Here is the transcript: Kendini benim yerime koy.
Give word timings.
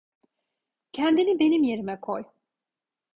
Kendini 0.91 1.39
benim 1.39 1.63
yerime 1.63 1.99
koy. 2.01 2.23